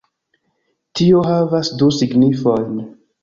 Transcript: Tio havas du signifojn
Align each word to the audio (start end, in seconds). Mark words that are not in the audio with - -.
Tio 1.01 1.19
havas 1.27 1.71
du 1.83 1.91
signifojn 1.99 2.73